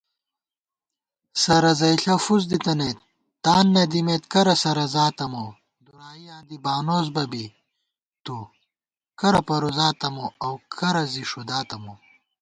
[1.41, 2.97] سرَزَئیݪہ فُس دِتَنَئیت
[3.43, 7.45] تان نہ دِمېت کرہ سرَزاتہ مو * دُرایاں دی بانُوس بہ بی
[8.25, 11.93] تُوکرہ پروزاتہ مو اؤ کرہ زی ݭُداتہ مو